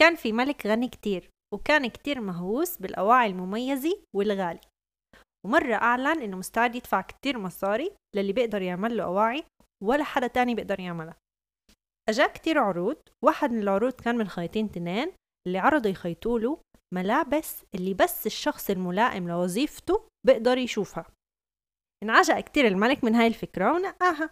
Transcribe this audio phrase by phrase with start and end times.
[0.00, 4.60] كان في ملك غني كتير وكان كتير مهووس بالأواعي المميزة والغالي.
[5.46, 9.44] ومرة أعلن إنه مستعد يدفع كتير مصاري للي بيقدر يعمل له أواعي
[9.84, 11.16] ولا حدا تاني بيقدر يعملها.
[12.08, 15.12] أجا كتير عروض واحد من العروض كان من خيطين تنين
[15.46, 16.58] اللي عرضوا يخيطوله
[16.94, 21.06] ملابس اللي بس الشخص الملائم لوظيفته بيقدر يشوفها.
[22.02, 24.30] انعجق كتير الملك من هاي الفكرة ونقاها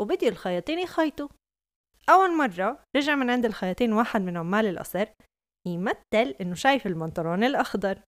[0.00, 1.28] وبدي الخياطين يخيطوا.
[2.10, 5.06] أول مرة رجع من عند الخياطين واحد من عمال القصر
[5.68, 7.98] يمثل إنه شايف البنطلون الأخضر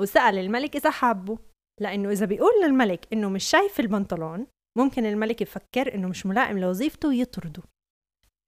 [0.00, 1.38] وسأل الملك إذا حابه.
[1.80, 4.46] لأنه إذا بيقول للملك إنه مش شايف البنطلون
[4.78, 7.62] ممكن الملك يفكر إنه مش ملائم لوظيفته ويطرده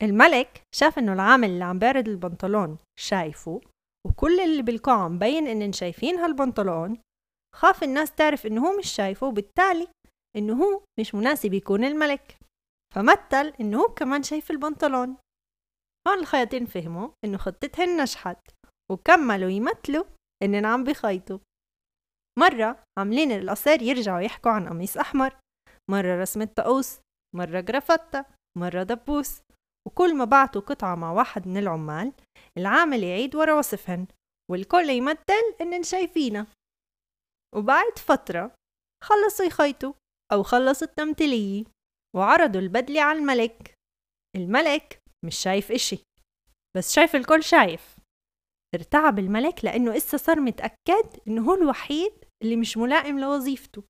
[0.03, 3.61] الملك شاف إنه العامل اللي عم بارد البنطلون شايفه
[4.07, 6.99] وكل اللي بالقاعة مبين إنن شايفين هالبنطلون.
[7.55, 9.89] خاف الناس تعرف إنه هو مش شايفه وبالتالي
[10.37, 12.39] إنه هو مش مناسب يكون الملك.
[12.95, 15.17] فمثل إنه هو كمان شايف البنطلون.
[16.09, 18.51] هون الخياطين فهموا إنه خطتهن نجحت
[18.91, 20.05] وكملوا يمثلوا
[20.43, 21.39] إنن عم بخيطوا.
[22.39, 25.37] مرة عاملين القصير يرجعوا يحكوا عن قميص أحمر
[25.91, 27.01] مرة رسمة طقوس
[27.37, 28.25] مرة جرافتة
[28.59, 29.43] مرة دبوس.
[29.87, 32.13] وكل ما بعتوا قطعة مع واحد من العمال
[32.59, 34.07] العامل يعيد ورا وصفهن
[34.51, 36.47] والكل يمثل إنن شايفينها
[37.57, 38.55] وبعد فترة
[39.05, 39.93] خلصوا يخيطوا
[40.33, 41.65] أو خلصوا التمثيلية.
[42.17, 43.75] وعرضوا البدلة على الملك.
[44.37, 45.99] الملك مش شايف إشي
[46.77, 47.97] بس شايف الكل شايف.
[48.75, 53.85] ارتعب الملك لأنه إسا صار متأكد إنه هو الوحيد اللي مش ملائم لوظيفته.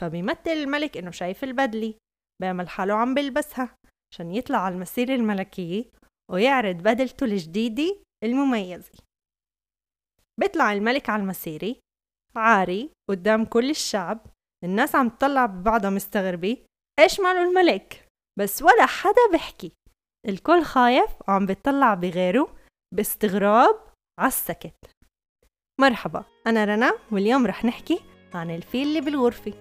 [0.00, 1.94] فبيمثل الملك إنه شايف البدلة
[2.42, 3.76] بيعمل حاله عم بيلبسها
[4.12, 5.84] عشان يطلع على المسيرة الملكية
[6.30, 8.92] ويعرض بدلته الجديدة المميزة.
[10.40, 11.76] بيطلع الملك على المسيرة
[12.36, 14.26] عاري قدام كل الشعب
[14.64, 16.56] الناس عم تطلع ببعضها مستغربة.
[16.98, 19.72] إيش ماله الملك؟ بس ولا حدا بحكي
[20.28, 22.56] الكل خايف وعم بيطلع بغيره
[22.94, 24.90] باستغراب عالسكت.
[25.80, 28.00] مرحبا أنا رنا واليوم رح نحكي
[28.34, 29.52] عن الفيل اللي بالغرفة.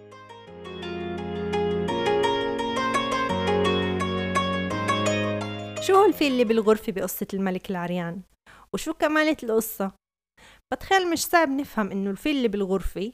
[5.82, 8.22] شو هو الفيل اللي بالغرفة بقصة الملك العريان؟
[8.74, 9.92] وشو كمالة القصة؟
[10.74, 13.12] بتخيل مش صعب نفهم إنه الفيل اللي بالغرفة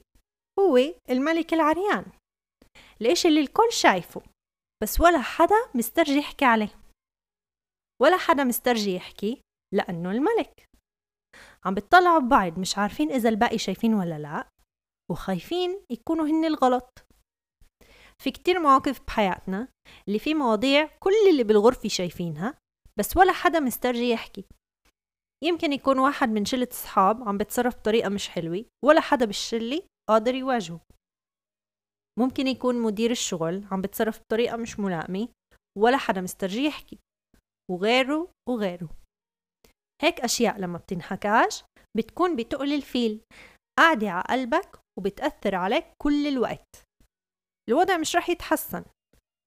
[0.60, 0.80] هو
[1.10, 2.06] الملك العريان.
[3.02, 4.22] الإشي اللي الكل شايفه؟
[4.84, 6.80] بس ولا حدا مسترجي يحكي عليه.
[8.02, 9.42] ولا حدا مسترجي يحكي
[9.74, 10.66] لأنه الملك.
[11.66, 14.50] عم بيطلعوا ببعض مش عارفين إذا الباقي شايفين ولا لا
[15.12, 17.06] وخايفين يكونوا هن الغلط.
[18.24, 19.68] في كتير مواقف بحياتنا
[20.08, 22.60] اللي في مواضيع كل اللي بالغرفة شايفينها
[23.00, 24.46] بس ولا حدا مسترجي يحكي.
[25.44, 30.36] يمكن يكون واحد من شلة صحاب عم بتصرف بطريقة مش حلوة ولا حدا بالشلة قادر
[30.36, 30.80] يواجهه.
[32.20, 35.28] ممكن يكون مدير الشغل عم بتصرف بطريقة مش ملائمة
[35.78, 37.00] ولا حدا مسترجي يحكي
[37.72, 38.90] وغيره وغيره.
[40.02, 41.64] هيك أشياء لما بتنحكاش
[41.98, 43.22] بتكون بتقل الفيل
[43.80, 46.84] قاعدة على قلبك وبتأثر عليك كل الوقت.
[47.70, 48.86] الوضع مش رح يتحسن.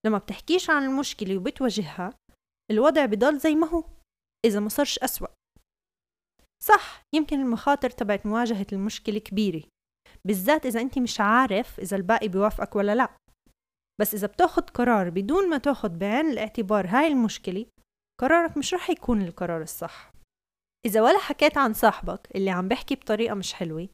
[0.06, 2.14] لما بتحكيش عن المشكلة وبتواجهها
[2.70, 3.84] الوضع بضل زي ما هو
[4.46, 5.28] إذا ما صارش أسوأ.
[6.62, 9.62] صح يمكن المخاطر تبعت مواجهة المشكلة كبيرة.
[10.24, 13.10] بالذات إذا أنت مش عارف إذا الباقي بيوافقك ولا لأ.
[14.00, 17.66] بس إذا بتاخد قرار بدون ما تاخد بعين الاعتبار هاي المشكلة
[18.20, 20.12] قرارك مش رح يكون القرار الصح.
[20.86, 23.88] إذا ولا حكيت عن صاحبك اللي عم بحكي بطريقة مش حلوة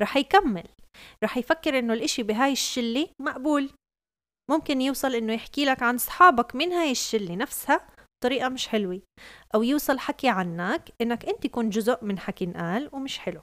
[0.00, 0.68] رح يكمل.
[1.24, 3.70] رح يفكر إنه الإشي بهاي الشلة مقبول.
[4.50, 7.88] ممكن يوصل إنه يحكي لك عن صحابك من هاي الشلة نفسها
[8.20, 9.02] بطريقة مش حلوة
[9.54, 13.40] أو يوصل حكي عنك إنك أنت كنت جزء من حكي إنقال ومش حلو.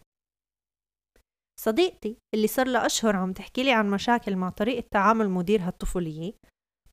[1.59, 6.34] صديقتي اللي صار لها أشهر عم تحكي لي عن مشاكل مع طريقة تعامل مديرها الطفولية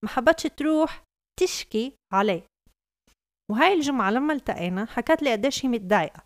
[0.03, 1.05] ما حبتش تروح
[1.41, 2.47] تشكي عليه.
[3.51, 6.23] وهاي الجمعة لما التقينا حكت لي قديش هي متضايقة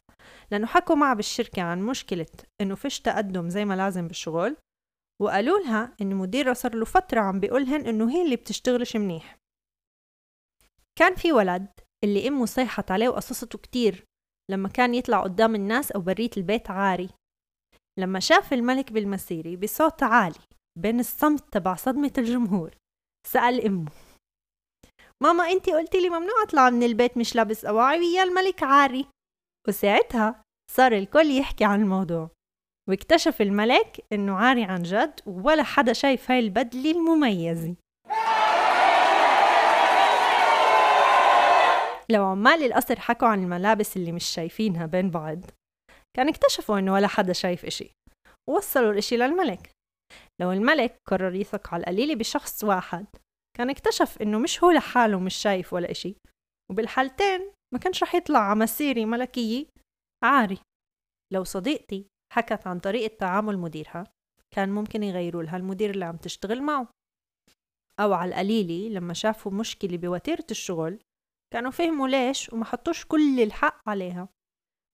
[0.50, 2.26] لأنه حكوا معها بالشركة عن مشكلة
[2.60, 4.56] إنه فيش تقدم زي ما لازم بالشغل
[5.22, 9.36] وقالوا لها إن مديرها صار له فترة عم بيقولهن إنه هي اللي بتشتغلش منيح.
[10.98, 11.68] كان في ولد
[12.04, 14.04] اللي أمه صيحت عليه وقصصته كتير
[14.50, 17.19] لما كان يطلع قدام الناس أو برية البيت عاري.
[18.00, 20.38] لما شاف الملك بالمسيرة بصوت عالي
[20.78, 22.70] بين الصمت تبع صدمة الجمهور
[23.26, 23.90] سأل أمه
[25.22, 29.06] ماما انت قلتي لي ممنوع أطلع من البيت مش لابس أواعي ويا الملك عاري.
[29.68, 32.30] وساعتها صار الكل يحكي عن الموضوع
[32.88, 37.74] واكتشف الملك إنه عاري عن جد ولا حدا شايف هاي البدلة المميزة.
[42.10, 45.38] لو عمال القصر حكوا عن الملابس اللي مش شايفينها بين بعض
[46.16, 47.92] كان اكتشفوا إنه ولا حدا شايف إشي
[48.48, 49.70] ووصلوا الإشي للملك.
[50.40, 53.06] لو الملك قرر يثق على القليلة بشخص واحد
[53.56, 56.16] كان اكتشف إنه مش هو لحاله مش شايف ولا إشي.
[56.70, 59.66] وبالحالتين ما كانش رح يطلع على مسيرة ملكية
[60.24, 60.58] عاري.
[61.32, 64.04] لو صديقتي حكت عن طريقة تعامل مديرها
[64.54, 66.88] كان ممكن يغيروا لها المدير اللي عم تشتغل معه.
[68.00, 71.00] أو على القليلة لما شافوا مشكلة بوتيرة الشغل
[71.52, 74.28] كانوا فهموا ليش وما حطوش كل الحق عليها.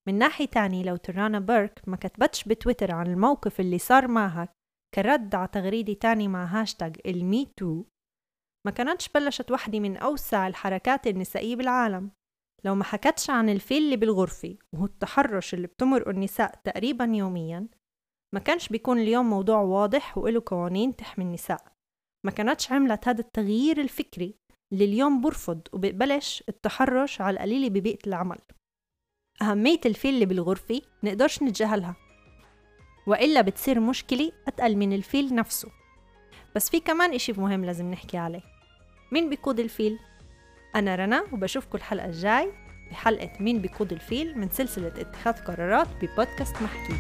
[0.09, 4.49] من ناحية تانية لو ترانا بيرك ما كتبتش بتويتر عن الموقف اللي صار معها
[4.95, 7.85] كرد على تغريدة تاني مع هاشتاج ال Me Too
[8.67, 12.11] ما كانتش بلشت وحدة من أوسع الحركات النسائية بالعالم.
[12.65, 17.69] لو ما حكتش عن الفيل اللي بالغرفة وهو التحرش اللي بتمرقه النساء تقريبا يوميا
[18.35, 21.73] ما كانش بيكون اليوم موضوع واضح وإله قوانين تحمي النساء.
[22.27, 24.35] ما كانتش عملت هذا التغيير الفكري
[24.73, 28.39] اللي اليوم برفض وبقبلش التحرش على القليلة ببيئة العمل.
[29.43, 31.97] أهمية الفيل اللي بالغرفة نقدرش نتجاهلها
[33.07, 35.69] وإلا بتصير مشكلة أتقل من الفيل نفسه.
[36.57, 38.43] بس في كمان إشي مهم لازم نحكي عليه.
[39.13, 39.99] مين بيقود الفيل؟
[40.75, 42.53] أنا رنا وبشوفكم الحلقة الجاي
[42.91, 46.95] بحلقة مين بيقود الفيل من سلسلة اتخاذ قرارات ببودكاست محكي.